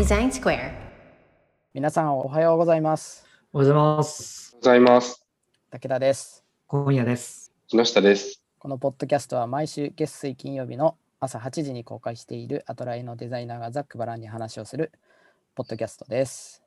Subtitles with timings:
[0.00, 0.72] デザインスクエア。
[1.74, 3.22] 皆さんおはようございます。
[3.52, 4.56] おはようございます。
[4.56, 5.26] ございます。
[5.70, 6.42] 武田です。
[6.68, 7.52] 今夜です。
[7.68, 8.42] 木下です。
[8.58, 14.90] このポッドキャストは毎週月水金曜日の朝8時に公開しているアトライのデザイナーがざっくばらんに話をする
[15.54, 16.62] ポッドキャストです。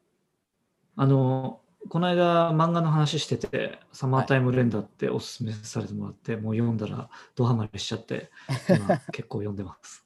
[0.96, 1.60] あの、
[1.90, 8.30] この間漫画の話してて、サマータイムレンダーっておすすめされてもらって、もう読んだらドハマりしちゃって、
[8.70, 10.06] 今結構読んでます。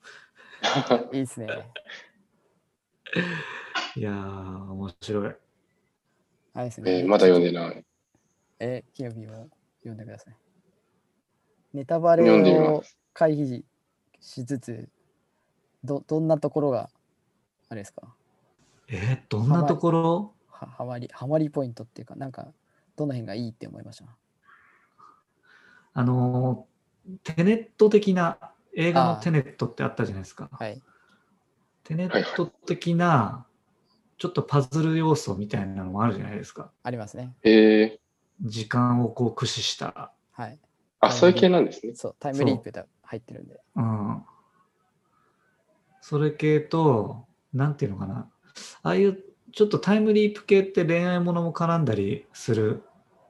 [1.12, 1.48] いいですね。
[3.96, 5.36] いやー、面白い。
[6.54, 7.00] あれですね。
[7.00, 7.86] えーまだ読んでない。
[8.60, 10.36] えー、金曜日を読んでください。
[11.74, 13.64] ネタバレ読んでみを回避
[14.20, 14.90] しつつ、
[15.84, 16.90] どどんなところが
[17.70, 18.14] あれですか？
[18.88, 20.34] えーどんなところ？
[20.48, 22.48] はハマり、ハマりポイントっていうか、なんか、
[22.96, 24.06] どの辺がいいって思いました？
[25.94, 26.68] あの、
[27.24, 28.40] テネット的な、
[28.76, 30.50] 映画のテネットってあったじゃないですか。
[30.52, 30.82] はい。
[31.88, 33.46] テネット的な、
[34.18, 36.70] ちょっとパズル要素みたいなのもあるじゃないですか。
[36.84, 37.34] ありますね。
[37.44, 40.12] えー、時間をこう駆使した。
[40.34, 40.60] はい。
[41.00, 41.96] あ、そういう系なんですね。
[41.96, 43.62] そう、タイムリープで入ってるんで。
[43.78, 44.22] うん。
[46.02, 48.30] それ系と、なんていうのかな。
[48.84, 52.84] ああいうちょっとタイムリープ系って恋愛ものも絡んだりする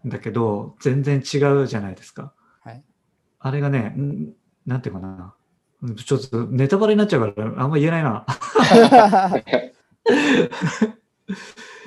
[0.04, 2.34] んだけど、全然違うじゃないですか。
[2.62, 2.84] はい。
[3.40, 4.34] あれがね、ん
[4.66, 5.36] なんていうかな。
[5.88, 8.26] うんちょっとネタバレになっちゃうから、あんま言えないな。
[8.28, 9.10] だ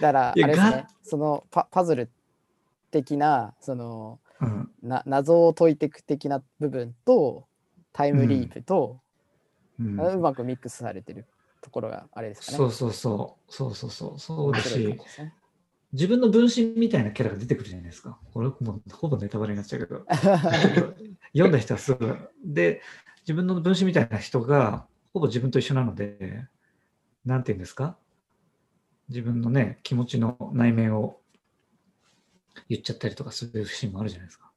[0.00, 2.10] から、あれですねが、そのパパズル
[2.90, 4.70] 的な、そのうん。
[4.82, 7.46] な謎を解いていく的な部分と、
[7.92, 9.00] タイムリープと、
[9.78, 11.24] うんうまくミックスされてる
[11.62, 12.58] ところがあれですかね。
[12.58, 13.52] そうそうそう。
[13.52, 14.18] そうそうそう。
[14.18, 14.98] そうだしね
[15.92, 18.18] 自分の分身みたいなキャラが出てくるじゃないですか。
[18.32, 20.04] これもうほぼネタバレになっちゃうけど。
[21.32, 22.16] 読んだ人はすぐ。
[22.44, 22.82] で、
[23.30, 26.48] 自分の分身みたいな人が、ほぼ自分と一緒なので、
[27.24, 27.96] なんて言うんですか？
[29.08, 31.20] 自分のね、気持ちの内面を
[32.68, 34.50] 言っちゃったりとかするシーンもあるじゃないですか。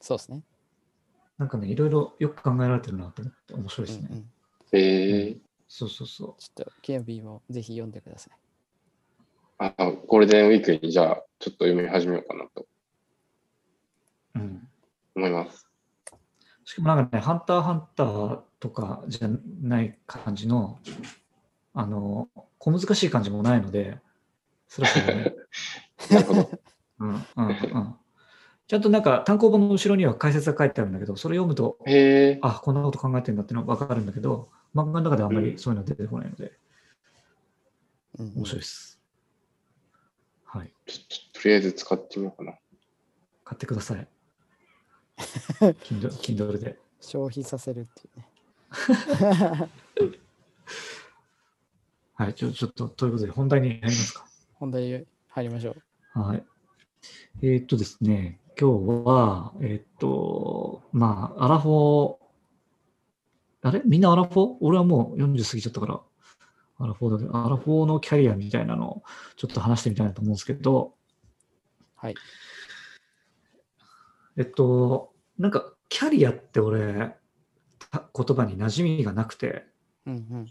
[0.00, 0.42] そうですね。
[1.36, 4.08] なんかね、いろいろよく考えられてるなと思って面白いですね。
[4.10, 4.30] うんうん
[4.72, 5.38] えー、
[5.68, 8.34] そうそうそちょっと、金曜日もぜひ読んでください。
[9.58, 9.74] あ、
[10.06, 12.66] ゴールデンウィークにじゃあ、ちょっと読み始めようかなと
[14.36, 14.38] う。
[14.38, 14.68] うん。
[15.16, 15.69] 思います。
[16.70, 19.28] しかもなんかね、ハンターハンターとかじゃ
[19.60, 20.78] ない感じの、
[21.74, 23.98] あの、小難しい感じもないので、
[24.68, 25.34] それはね。
[26.12, 26.60] なるほど。
[27.00, 27.94] うんうんうん。
[28.68, 31.76] ちゃんとなんか単行本の後ろには解説が書いてあるんだけど、それ読むと、
[32.40, 36.52] あ、こんなこと考えてるんだっていうのが分かるんだけど、漫画の中ではあんまりそういうの出てこないので、
[38.20, 39.00] うんうん面白いです。
[40.44, 40.72] はい。
[40.86, 42.56] ちょっととりあえず使ってみようかな。
[43.42, 44.06] 買ってください。
[45.60, 46.78] Kindle, で。
[47.00, 48.28] 消費させるっていうね。
[52.14, 52.34] はい。
[52.34, 54.26] ちょちょっと、ということで本題に入りますか。
[54.54, 55.76] 本題入りましょ
[56.16, 56.20] う。
[56.20, 56.44] はい。
[57.42, 63.82] えーっとですね、今日は、えーっと、まあ、アラフォー、あれ？
[63.84, 64.56] みんなアラフォー？
[64.60, 66.00] 俺はもう40過ぎちゃったから、
[66.78, 69.02] アラフォーだけど、アラフォーのキャリアみたいなのを
[69.36, 70.94] ちょっと話してみたいなと思うんですけど、
[71.96, 72.14] はい。
[74.40, 77.14] えっと、なんか、キャリアって俺、
[77.90, 79.66] た言葉に馴染みがなくて、
[80.06, 80.46] うんうん。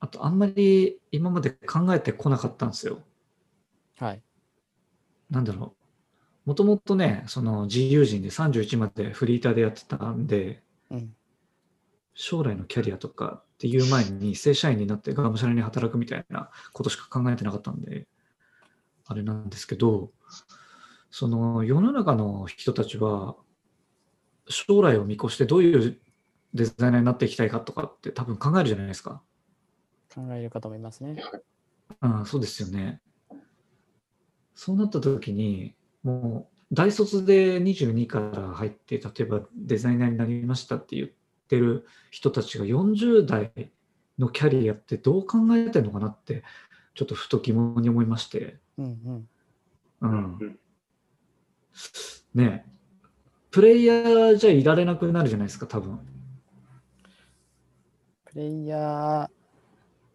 [0.00, 3.00] あと、あんまり今まで考えてこなかったんですよ。
[3.98, 4.22] はい。
[5.30, 5.74] なんだろ
[6.44, 6.48] う。
[6.50, 11.16] もともとね、その自由人で31までフリーターでやってたんで、うん。
[12.12, 18.06] 将来のキャリアとかっていう前に正社員になってがむしゃらに働くみたいなことしか考えてなかったんで、
[19.06, 20.10] あれなんですけど、
[21.16, 23.36] その世の中の人たちは
[24.48, 26.00] 将来を見越してどういう
[26.54, 29.22] デザイナーになっていきたいかとかって多分考えるじゃないですか。
[30.12, 31.22] 考える方もいますね。
[32.02, 33.00] うん、そうですよね。
[34.56, 41.08] そうなった時に、もう大卒で22から入って、例えばデザイナーになりましたって言っ
[41.46, 43.52] てる人たちが40代
[44.18, 46.42] のキャリアってどう考えてるのかなって、
[46.96, 48.58] ちょっとふと疑問に思いまして。
[48.78, 49.28] うん
[50.02, 50.40] うん。
[50.40, 50.58] うん。
[52.34, 52.74] うんねえ
[53.50, 56.00] プレイヤーじゃいられなくなるじゃないですか、多分。
[58.24, 59.28] プレイヤー、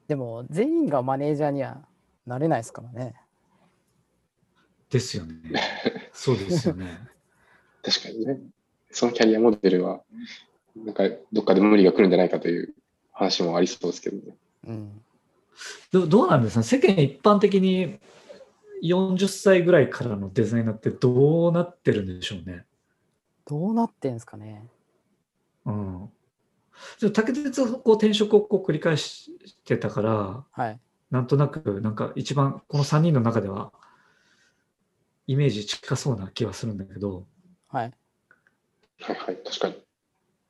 [0.10, 1.78] でも全員がマネージャーには
[2.26, 3.16] なれないですからね。
[4.90, 5.36] ですよね。
[6.12, 7.00] そうですよね。
[7.82, 8.40] 確かにね。
[8.92, 10.02] そのキャリアモデルは、
[10.76, 12.76] なんかどっかで無理が来るんじゃないかという
[13.14, 14.36] 話もありそうですけどね。
[14.68, 15.02] うん。
[15.94, 16.64] どどうなんですか？
[16.64, 18.00] 世間一般的に
[18.84, 22.66] 40歳ぐらいからのデザイナーってどうなってるんでしょうね。
[23.46, 24.68] どうなってんすかね。
[25.66, 26.10] うん。
[27.00, 29.32] でも竹鉄はこう転職をこう繰り返し
[29.66, 30.80] てたから、はい。
[31.12, 33.72] なんとなく、なんか一番この3人の中では、
[35.28, 37.26] イメージ近そうな気はするんだけど、
[37.68, 37.94] はい。
[39.02, 39.84] はいはい、確かに。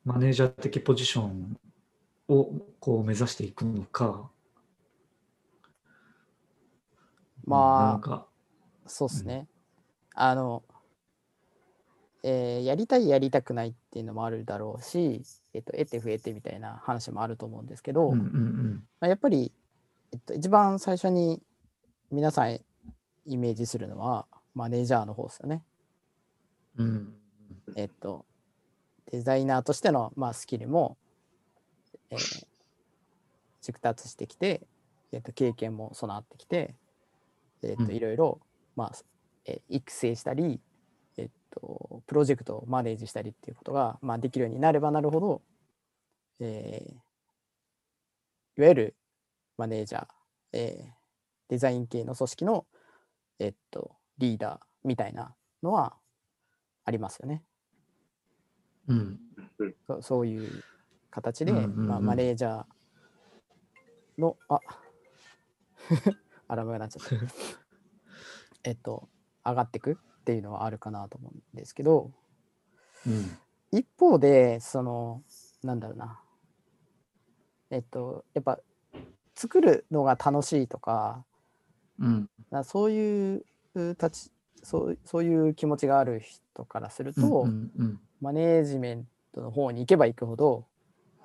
[0.04, 1.58] マネージャー的ポジション
[2.28, 4.30] をこう目指していくのか、
[7.50, 8.26] まあ
[8.86, 9.46] そうですね。
[10.14, 10.62] あの、
[12.22, 15.22] えーやりたいやりたくないっていうのもあるだろうし、
[15.54, 19.52] えっと、得て増えてみたいな話もあると思うんですけど、うんうんまあ、やっぱり、
[20.12, 21.40] えっと、一番最初に
[22.10, 22.60] 皆さん
[23.26, 25.62] イメージするのはマネージャーの方ですよね。
[26.76, 26.86] うん。
[26.86, 27.14] うん
[27.76, 28.26] えっと、
[29.10, 30.96] デザイナーとしての、まあ、スキルも、
[32.10, 32.46] えー
[33.62, 34.62] 熟達してきて、
[35.12, 36.74] えっと、経験も備わってきて、
[37.62, 37.90] えっと、うん。
[37.92, 38.40] いろいろ、
[38.76, 38.92] まあ、
[39.46, 40.60] えー育成したり、
[41.16, 45.42] えっと、プロジェクトをマネージしたりっていうことが、まあ、できるようになればなるほど、
[46.40, 46.94] えー
[48.56, 48.96] いわゆる
[49.56, 50.06] マネージャー、
[50.52, 51.00] えー
[51.48, 52.66] デザイン系の組織の、
[53.40, 55.34] えっと、リーダーみたいな
[55.64, 55.96] のは
[56.84, 57.42] ありますよね。
[58.86, 59.18] うん。
[59.86, 60.62] そそういう
[61.10, 61.88] 形で、うんうんうん。
[61.88, 62.64] まあ、マネージャー
[64.18, 64.60] の、あ
[66.50, 67.16] アラームが鳴っちゃった。
[68.64, 69.08] えっと、
[69.44, 72.12] 上がってくっていうのはあるかなと思うんですけど、
[73.06, 73.38] うん。
[73.72, 75.22] 一方で、その、
[75.62, 76.22] なんだろうな、
[77.70, 78.58] えっと、やっぱ、
[79.34, 81.24] 作るのが楽しいとか、
[81.98, 82.30] うん。
[82.50, 83.44] なそういう
[83.74, 84.32] 立ち
[84.62, 90.66] そうそういう気持ちがある人からすると、うんうんマネージメントの方に行けば行くほど、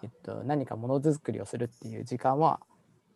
[0.01, 2.61] えっと、何かものづくりをするっていう時間は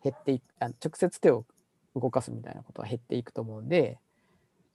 [0.04, 1.46] 減っていくあ直接手を
[1.94, 3.98] 動かすみたいなことは減っていくと思うんで、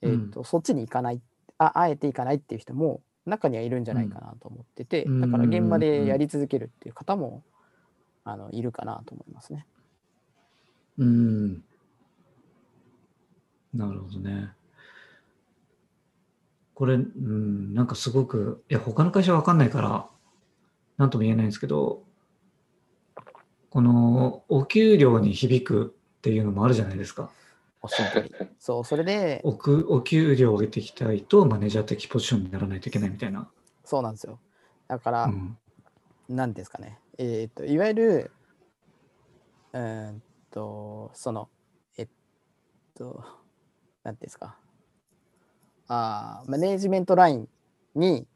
[0.02, 1.20] えっとそっちに行かない
[1.58, 7.42] ああえて行かないっていう人も中にはいるんじゃないかなと思ってて、うんだから現場でやり続けるっていう方も、
[8.24, 9.66] あのいるかなと思いますね。
[10.98, 11.64] うん。
[13.74, 14.52] なるほどね。
[16.74, 20.08] これ、うん、なんかすごく、いや、他の会社はわかんないから、
[20.98, 22.02] なんとも言えないんですけど、
[23.70, 27.30] このお給料に響くっていうのもあるじゃないですか。
[27.82, 28.48] おっしゃる通り。
[28.58, 33.48] そう、それで、おくお給料を上げていきたいと、マネージャー的ポジションにならないといけないみたいな。
[33.84, 34.40] そうなんですよ。
[34.88, 35.58] だから、うん。
[36.28, 38.30] なんですかね、えっ、と、いわゆる、
[39.72, 41.48] うーんと、その、
[41.96, 42.08] えっ
[42.94, 43.22] と、
[44.02, 44.58] なんていうんですか、
[45.88, 47.48] あーマネージメントライン
[47.94, 48.26] に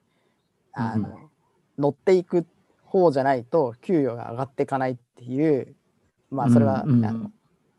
[0.72, 1.30] あの、
[1.78, 2.46] 乗っていく
[2.84, 5.74] 方じゃないと、給与が上がっていかないっていう、
[6.30, 7.30] まあ、それは、うんうんあの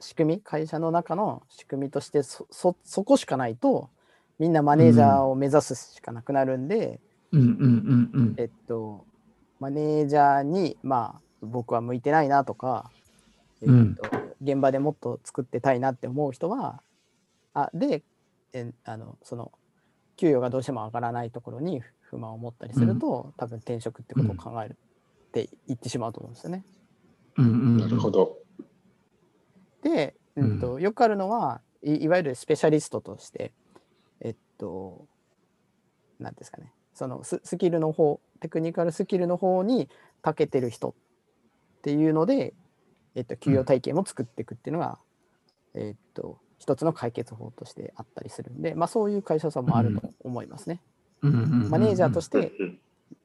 [0.01, 3.89] 仕組み、会社の中の仕組みとしてそ、そそこしかないと、
[4.39, 7.00] みんなマネージャーを目指すしかなくなるんで、
[7.31, 8.36] うんうんうんうん。
[8.38, 9.06] えっと、
[9.59, 12.92] マネージャーに、まあ、僕は向いてないなとか、
[13.62, 13.98] えっとうん
[14.44, 16.81] 現場でもっと作ってたいなって思う人は、
[17.53, 18.01] あで
[18.53, 19.51] えあの、その、
[20.18, 24.77] 給与がどうしても上がらないところに不満を持ったりすると、多分転職ってことを考える
[25.27, 26.63] って言ってしまうと思うんですよね。
[27.38, 28.40] うんうんうんなるほど。
[29.81, 33.51] で、うんとよくあるのはい、いわゆるスペシャリストとして、
[34.22, 35.06] えっと、
[36.19, 39.89] なんですかね、そのススキルの方、テクニカルスキルの方に
[40.22, 40.94] 長けてる人っ
[41.82, 42.53] ていうので、
[43.15, 45.00] えっと、給与体系も作っていくっていうのが、
[45.74, 50.82] えっと、一つの解決法としてあったりするんで、まあ、そういう会社さんもあると思いますね。
[51.22, 51.32] うん。
[51.32, 51.44] うん。
[51.44, 51.63] うん。
[51.63, 51.70] うん。
[51.72, 52.79] マネージャーとして、うん。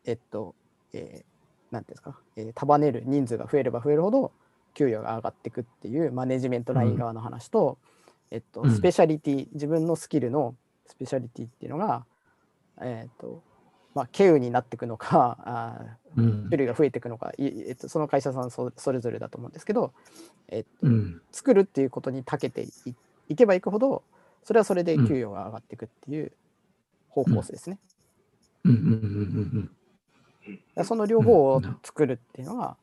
[0.05, 0.55] えっと、
[0.93, 1.37] えー
[1.73, 4.33] なんていうんですか、えー束ねる人数が増えれば増えるほど、
[4.77, 7.79] 給与が上がっていくっていうマネジメントライン側の話と、
[8.31, 8.71] えっとう、ん。
[8.71, 10.55] スペシャリティ、自分のスキルの
[10.87, 12.05] スペシャリティっていうのが、
[12.83, 13.43] えっと、
[13.95, 19.93] まあ、経由になっていくのか、あ種類が増えていくのか、いえっと、その会社さんそそれぞれだと思うんですけど、
[20.49, 21.23] えっとうん。
[21.33, 22.69] 作るっていうことに長けてい
[23.31, 24.03] いけばいくほど、
[24.45, 26.33] それはそれで給与が上がっていくっていう
[27.09, 27.79] 方向性ですね。
[30.85, 32.77] その両方をうん作るっていうのは、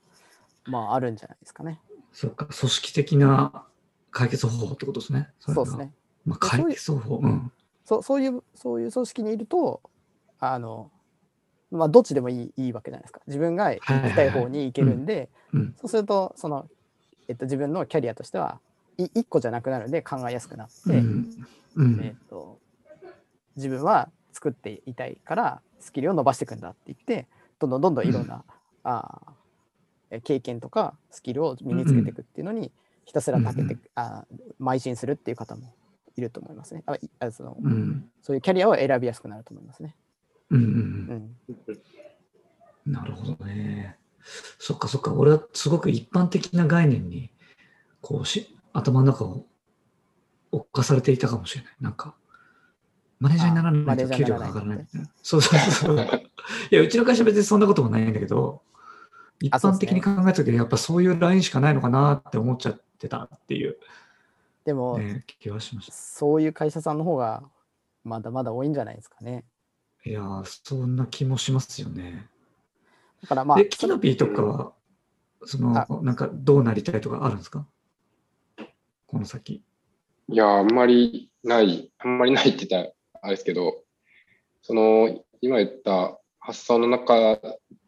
[0.66, 1.80] まああるんじゃないですかね。
[2.12, 3.66] そっか、組織的な
[4.12, 5.30] 解決方法ってことですね。
[5.40, 5.78] そうです。
[5.78, 5.94] ね。
[6.26, 7.16] まあ、解決方法。
[7.18, 7.52] うん。
[7.86, 9.82] そうそういうそういう組織にいると、
[10.40, 10.92] あの、
[11.72, 13.22] まあどっちでもいいいいわけじゃないですか。
[13.28, 15.76] 自分が行きたい方に行けるんで、うん。
[15.78, 16.70] そうすると、その、
[17.28, 18.60] えっと、自分のキャリアとしては、
[18.98, 21.48] い一個じゃなくなるんで考えやすくなって、うん。
[21.76, 22.60] うんえっと、
[23.56, 27.28] 自分は作っていたいからスキルを伸ばしていくんだって言って
[27.60, 28.44] どんどんどんどんいろんな、
[28.84, 29.43] あーえ
[30.22, 32.72] 経験とかスキルを身につけていくっていうのに
[33.06, 35.74] ひたすらたけて、うんあー邁進するっていう方も
[36.16, 38.10] いると思いますねあいあそのうん。
[38.22, 39.96] そういうキャリアを選びやすくなると思いますね。
[40.50, 41.36] うんうんうん、
[41.68, 42.92] うん。
[42.92, 43.98] なるほどね。
[44.60, 45.14] そっかそっか。
[45.14, 47.32] 俺はすごく一般的な概念に、
[48.02, 49.46] こうし、頭の中を
[50.52, 51.74] 侵されていたかもしれない。
[51.82, 52.16] なんか、
[53.20, 55.10] マネージャーにならないと給料が上がらないみたいな。
[55.22, 55.98] そうそうそう。
[56.72, 58.62] いや、うちの会社別にそんなこともないんだけど、
[59.44, 63.78] 一般的に考えた時にやっぱそういうラインしかないのかなって思っちゃってたっていう、
[64.64, 65.92] でも、ね、気はしました。
[65.92, 67.44] そういう会社さんの方が
[68.06, 69.44] まだまだ多いんじゃないですかね。
[70.06, 72.28] いやー、そんな気もしますよね。
[73.22, 74.74] だからまあ、で、キノピーとかは、
[75.44, 77.66] そのあ、なんかどうなりたいとかあるんですか？
[79.08, 79.62] この先。
[80.30, 83.84] いや、あんまりない、あんまりないって言ったらあれですけど、
[84.62, 87.40] その、今言った発想の中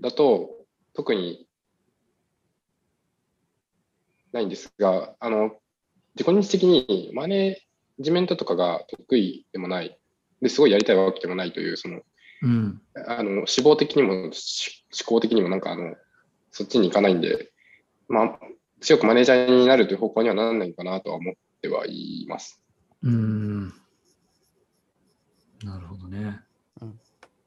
[0.02, 0.50] だと、
[0.96, 1.48] 特に
[4.32, 5.52] ないんですが、あの、
[6.16, 7.62] 自己認知的にマネ
[8.00, 9.98] ジメントとかが得意でもない、
[10.42, 12.02] ですごいやりたいわけでもないという、その、
[12.42, 12.82] うん。
[13.08, 15.96] あの、志望的にも、し思考的にもなんかあの、
[16.52, 17.52] そっちに行かないんで、
[18.08, 18.40] まあ、
[18.82, 22.62] 強くマネージャーになるという方向にはならないのかなとは思ってはいます。
[23.04, 23.74] うーん。
[25.64, 26.40] なるほどね。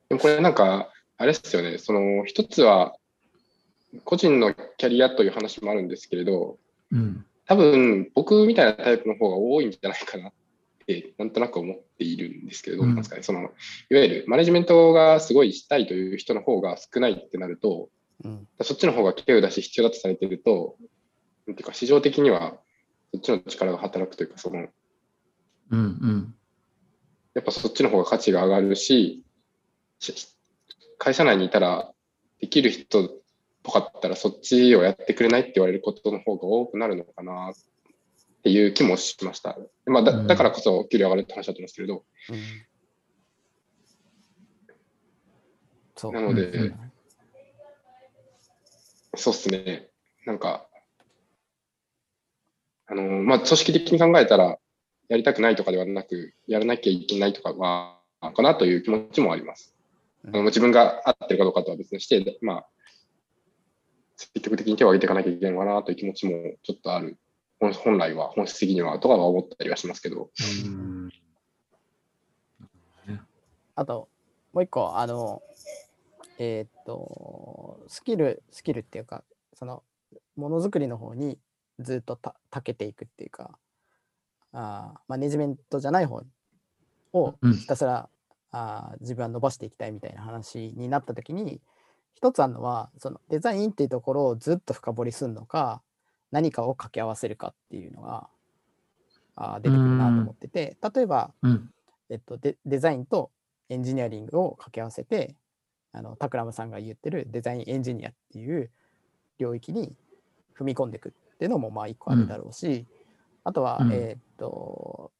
[0.08, 2.94] でもこれなんか、あれですよね、その一つは、
[4.04, 6.58] 個人のキャリアという話もあるんですけれど、
[6.92, 7.24] うん。
[7.46, 10.32] 多分僕みたいなタイプの方が多いんじゃないかなっ
[10.86, 13.50] て、なんとなく思っているんですけれど、どうなんですかね、その、いわ
[13.88, 17.88] ゆるマネジメントがすごいしたいという人の方が少ないってなると、
[18.24, 20.76] うん、そっちの方が手を出し必要だとされていると、
[21.46, 22.58] なんていうか、市場的には
[23.12, 24.66] そっちの力が働くというか、その、
[25.70, 26.34] うんうん。
[27.34, 29.24] やっぱそっちの方が価値が上がるし、
[30.00, 30.28] し
[30.98, 31.92] 会社内にいたら、
[32.40, 33.08] できる人っ
[33.68, 37.54] ぽかったらそっちをやってくれないって言われることの方が多くなるのかなっ
[38.42, 39.58] ていう気もしました。
[39.86, 42.04] まあ、だだからこそ給料上がるって話だったんですけれど、
[46.04, 46.12] うん。
[46.12, 46.92] なので、うんうん
[49.16, 49.88] そうっすね。
[50.26, 50.68] なんか、
[52.86, 54.58] あの、まあ、組織的に考えたら、
[55.08, 59.74] やりたくないとかではなく、やらなきゃいけないとかは、かなという気持ちもあります。
[60.26, 62.66] あの自分が合ってるかどうかとは別にして、まあ、
[64.18, 66.32] 積極的に手を挙げていかなきゃいけないのかなという気持ちも
[66.62, 67.16] ちょっとある。
[67.60, 70.30] 本本来は、本質的には、とかは思ったりはしますけど。
[70.66, 71.08] うん
[73.74, 74.08] あと、
[74.52, 75.40] もう一個、あの、
[76.38, 79.22] えーっと、スキル、スキルっていうか、
[79.54, 79.84] その、
[80.34, 81.38] ものづくりの方に
[81.78, 83.56] ずっとたたけていくっていうか、
[84.52, 86.22] あーマネジメントじゃない方
[87.12, 88.08] をうんひたすら、
[88.50, 91.60] あー自分は伸ばしていきたいみたいな話になった時に、
[92.18, 95.82] 一つあるのは、そのデザインっていうところをずっと深掘りするのか、
[96.32, 98.28] 何かを掛け合わせるかっていうのが、
[99.36, 101.70] あー出てくるなと思ってて、例えば、うん。
[102.10, 103.30] えっと、デデザインと
[103.68, 105.36] エンジニアリングを掛け合わせて、
[105.92, 108.68] あのタクラムさんが言ってるデザインエンジニアっていう
[109.38, 109.94] 領域に
[110.58, 112.84] 踏み込んでいくっていうのもまあ一個あるだろうし、
[113.44, 113.92] あとは、うん。
[113.92, 115.12] えっと、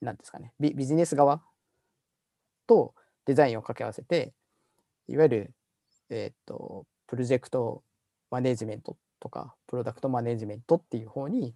[0.00, 1.42] なんですかねビ、ビジネス側
[2.68, 4.32] とデザインを掛け合わせて、
[5.08, 5.54] いわゆる、
[6.10, 7.82] えっと、プロジェクト
[8.30, 11.54] マネジメントとか、プロダクトマネジメントっていう方に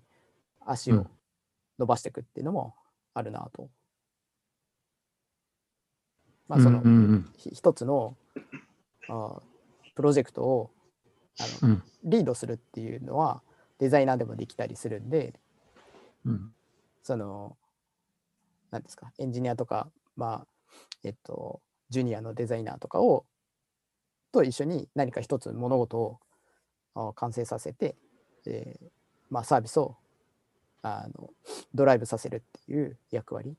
[0.65, 1.11] 足をうん。
[1.79, 2.75] 伸ばしていくっていうのも
[3.15, 3.69] あるなと。
[6.47, 6.83] まあ、その、
[7.37, 8.17] 一つの
[9.09, 9.41] あ
[9.95, 10.71] プロジェクトを
[11.41, 11.83] あのうん。
[12.05, 13.43] リードするっていうのは
[13.79, 15.35] デザイナーでもできたりするんで
[16.25, 16.53] うん。
[17.03, 17.57] その
[18.71, 20.47] 何ですかエンジニアとかまあ
[21.05, 23.25] えっとジュニアのデザイナーとかを
[24.33, 26.19] と一緒に何か一つ物事を
[26.95, 27.97] あ完成させて、
[28.47, 28.87] えー
[29.31, 29.97] まあ、サービスを
[30.83, 31.31] あの
[31.75, 33.57] ドライブさせるっていう役割。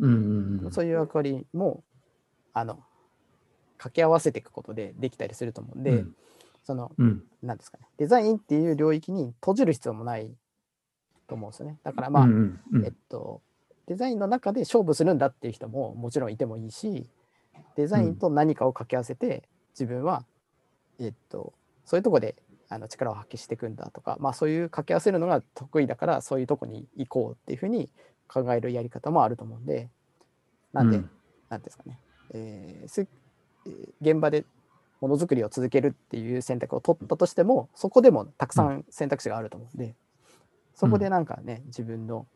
[0.00, 0.16] うんう
[0.60, 0.72] んうん。
[0.72, 1.84] そういう役割も
[2.52, 2.82] あの
[3.78, 6.16] 掛け合わせていくことでできたりすると思うんで、うん。
[6.64, 7.22] そのうん。
[7.42, 7.86] なんですかね。
[7.96, 10.34] デザインっていう領域に閉じる必要もない
[11.26, 11.78] と思うんですよね。
[11.84, 12.84] だからまあ、うんうんうん。
[12.84, 13.40] えっと
[13.86, 17.08] デザインの中で勝負するんだっていう人ももちろんいてもいいし
[17.76, 20.24] デザインと何かを掛け合わせて自分は、
[20.98, 21.52] えっと
[21.84, 22.34] そういうとこで
[22.68, 27.88] あの力を発揮していくんだとかまあそういう掛け合わせるのが得意だからそういうとこに行こうっていうふうに
[28.26, 29.88] 考えるやり方もあると思うんで
[30.72, 31.10] なんで、うん。
[31.48, 31.98] なんですかね、
[32.30, 33.06] えーすえー
[34.00, 34.44] 現場で
[35.00, 39.94] ものづくりを続けるっていう選択を取ったとしてもそこでもたくさん選択肢があると思うんで、
[40.74, 42.26] そこでなんかね自分の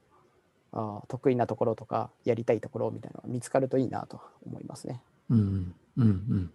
[0.72, 5.00] あー得意なところとかやりたいところみたいなのが見つかるといいなと思いますね。
[5.30, 6.52] うんうんうん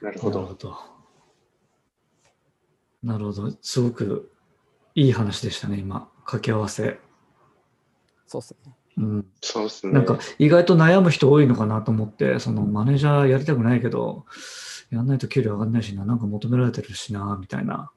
[0.00, 0.40] なるほど。
[0.42, 0.76] なるほど。
[3.02, 3.56] なるほど。
[3.62, 4.30] すごく
[4.94, 6.08] いい話でしたね、今。
[6.24, 6.98] 掛け合わせ。
[8.26, 8.74] そうですね。
[8.98, 9.26] うん。
[9.40, 9.92] そうですね。
[9.92, 14.26] なんか意外と悩む人多いのかなと思って、そのマネージャーやりたくないけど、
[14.90, 17.90] やんないと給料上がんないしな、なんか求められてるしな、みたいな。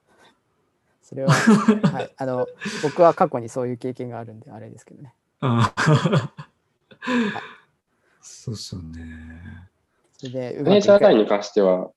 [1.02, 2.48] それは、はい、 あの
[2.82, 5.14] 僕は過去にそういう経験があるんで、あれですけどね。
[5.42, 6.30] あー
[8.22, 9.70] そうっすよね。
[10.32, 11.24] で、うマネージャーラインに。
[11.24, 11.92] に関しては、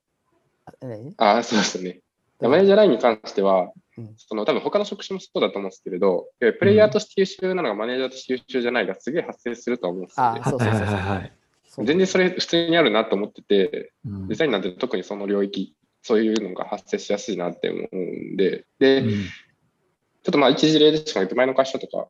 [1.19, 2.01] あそうですね。
[2.41, 10.41] マネージャーラインに関してはうん、その多分他の職種もそうだと思うんですけれど、えプレイヤーとして優秀なのがマネージャーとして優秀じゃないがすげえ発生すると思うんですよね。
[10.43, 10.51] あ。
[10.51, 10.87] そうそうそうそう。
[10.87, 11.33] はいはいはいはい。
[11.65, 11.87] そう。
[11.87, 14.29] 全然それ普通にあるなと思ってて、うん。
[14.29, 19.11] デザインなんて特にその領域、そういうのが発生しやすいなって思うんで、で、うん。
[19.11, 22.09] ちょっとまあ一事例でしかなくて、前の会社とか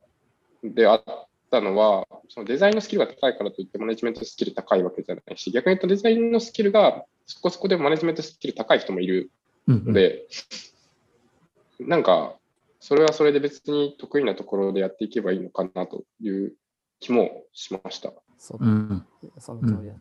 [0.63, 9.31] であったのは、そのデザインのスキルが高いからといってマネジメントスキル高いわけじゃないし、逆に言うとデザインのスキルがそこそこでマネジメントスキル高い人もいる
[9.67, 10.27] うんので、
[11.79, 12.35] なんか、
[12.79, 16.53] それはそれで別に得意なところでやっていけばいいのかなという
[16.99, 18.13] 気もしました。
[18.37, 19.05] そううん、
[19.39, 19.99] その通りだと。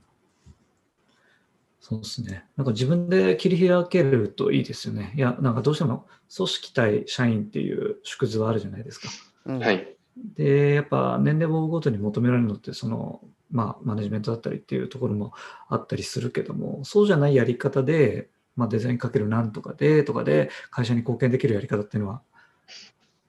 [1.81, 2.45] そうですね。
[2.57, 5.13] なんか自分で切り開けるといいですよね。
[5.17, 9.09] いや、なんかどうしても組織対社員っていう縮図はあるじゃないですか。
[9.47, 9.96] うんはい。
[10.17, 13.21] で、やっぱ年齢棒ごとに求められるのって、その、
[13.51, 15.33] まあ、マネジメントだったりっていうところも
[15.69, 22.23] あったりするけども、そうじゃないやり方で、まあ、デザインかけるなんとかでとかで会社に貢献できるやり方っていうのは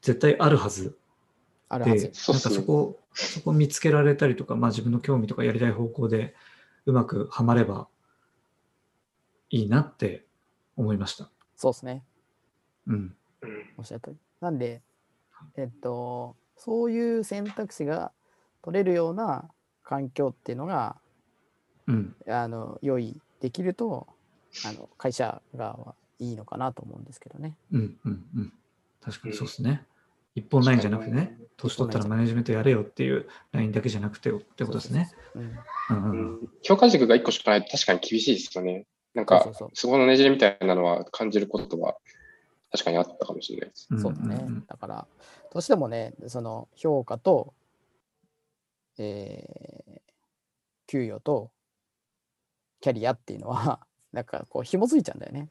[0.02, 0.96] 絶対あるはずで、
[1.70, 2.12] あるはず。
[2.32, 6.34] なんかそこ、そこ見つけられたりとか、まあ、自分の興味とかやりたい方向で
[6.86, 7.90] うまくはまれば
[9.50, 10.26] いいなって
[10.78, 11.30] 思いました。
[11.56, 12.04] そうですね。
[12.88, 12.96] うん。
[12.96, 13.00] う
[13.48, 14.18] んおっしゃる通り。
[14.40, 14.82] なんで、
[15.58, 18.12] えっと、そういう選択肢が
[18.62, 19.50] 取れるような
[19.84, 20.98] 環境っていうのが、
[21.88, 22.16] うん。
[22.28, 24.08] あの、用意できると、
[24.64, 27.56] あの、会社側はいいのかなと思うんですけどね。
[27.72, 27.98] うん。
[28.04, 28.26] うん。
[28.36, 28.54] うん。
[29.02, 29.86] 確かにそうですね。
[30.36, 35.10] 一本ラインじゃなくてね、年取ったらマネジメントやれよっていうラインだけじゃなくてってことですね。
[35.36, 35.42] うん。
[35.42, 38.86] うんううんん評価軸が1個しかないと確かに厳しいですよね。
[39.14, 41.96] なんか、そこのねじれみたいなのは感じることは
[42.72, 43.88] 確かにあったかもしれないです。
[43.92, 44.36] うんそうだね。
[44.36, 45.08] んんだから、
[45.52, 47.54] どうしてもね、その評価と、
[48.98, 49.98] えー
[50.88, 51.52] 給与と
[52.80, 55.50] キャリアっていうのは、 なんかこう、紐づいちゃうんだよね。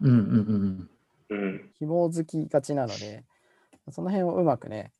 [0.00, 0.88] うんうん
[1.30, 1.70] うんうん。
[1.78, 3.24] 紐づきがちなので、
[3.90, 4.92] その辺をうまくね、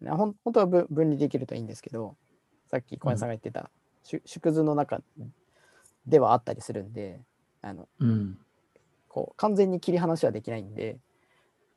[0.00, 2.16] なほん本当は分分離できるといいんですけど、
[2.66, 3.70] さっき小林さんが言ってた、
[4.02, 5.02] しゅ縮図の中
[6.06, 7.24] ではあったりするんで、
[7.62, 8.38] あのうん。
[9.16, 10.98] うんこう完全に切り離しはできないんで、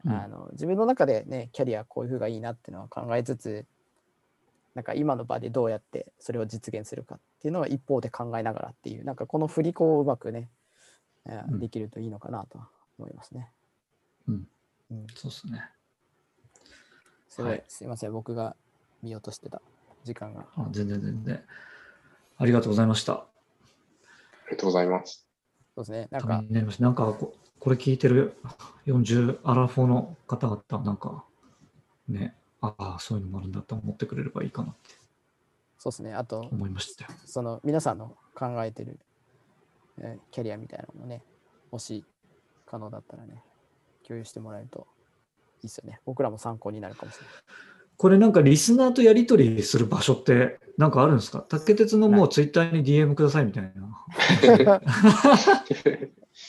[0.06, 3.66] うんあの自分の中でねキャリアこういう風がいいなっていうのは考えつつ
[4.74, 10.50] なんか今の場でどうやってそれを実現するかっていうのは一方で考えながらっていうなんかこの振り子をうまくね、
[11.26, 12.60] えーうんできるといいのかなと
[12.98, 13.52] 思いますね。
[14.28, 14.48] うん
[14.92, 15.64] うん、そうですね。
[17.28, 18.56] すごい、はいすいません僕が
[19.04, 19.62] 見落としてた
[20.06, 20.46] 時間が。
[20.56, 21.44] あ全然全然。
[22.38, 23.14] ありがとうございました。
[23.14, 23.26] あ
[24.50, 25.29] りがとうございます。
[25.80, 26.08] そうですね。
[26.12, 26.44] なんか。
[26.50, 28.36] になんかこ、これ聞いてる
[28.86, 31.24] 40アラフォーの方々、なんか、
[32.10, 34.96] ね、ああ、そういうのもあるんだと思ってくれればいいかなって。
[35.78, 36.14] そうですね。
[36.14, 37.12] あと思いましたよ。
[37.26, 39.00] その皆さんの考えてる、
[40.00, 41.24] えーキャリアみたいなのもね
[41.72, 42.04] もし
[42.66, 43.42] 可能だったらね
[44.06, 44.88] 共有してもらえると
[45.58, 46.02] いいですよね。
[46.06, 47.34] 僕らも参考になるかもしれない。
[48.00, 51.42] これなんかリスナーとやり取りする場所ってなんかあるんですか？
[51.50, 54.02] 竹鉄のもうツイッターに DM くださいみたいな。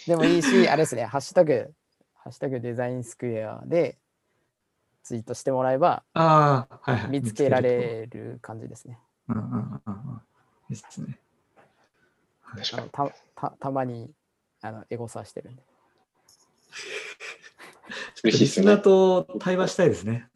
[0.07, 1.75] でもいいし、あれですね、 ハッシュタグ、
[2.15, 3.99] ハッシュタグデザインスクエアで
[5.03, 7.11] ツイートしてもらえばああ、はいはい。
[7.11, 9.01] 見つけられる感じですね。
[9.29, 10.21] うんうんうんうん。
[10.69, 11.19] ですね。
[12.43, 13.13] はい確かあのに。
[13.35, 14.09] たたたまに
[14.63, 15.63] あのエゴサしてるんで。
[18.23, 18.81] 嬉しいですねリスナー。
[18.81, 20.29] と対話したいですね。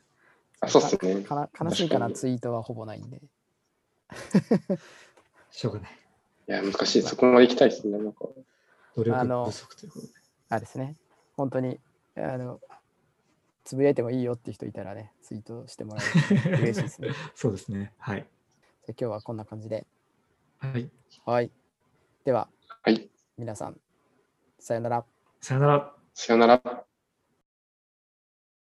[0.64, 1.24] あそうっすね。
[1.60, 3.20] 悲しいかな、ツイートはほぼないんで。
[5.50, 5.90] しょうがない。
[6.48, 7.02] いや、難しい。
[7.02, 7.98] そこまで行きたいですね。
[7.98, 8.26] なんか、
[8.96, 10.12] 努力あの不足ということで。
[10.50, 10.96] あれですね、
[11.36, 11.80] 本当に、
[12.16, 12.60] あの、
[13.64, 17.08] つぶやいてもいいよって人いたらね、ツイートしてもらえると嬉しいですね。
[17.08, 17.92] じ ゃそうですね。
[17.98, 18.20] はい。
[18.20, 18.24] あ
[18.88, 19.86] 今日はこんな感じで。
[20.58, 20.90] はい。
[21.24, 21.50] はい。
[22.24, 22.48] では、
[22.82, 23.10] はい。
[23.38, 23.80] 皆さん、
[24.58, 25.04] さよなら。
[25.40, 25.94] さよなら。
[26.12, 26.84] さよなら。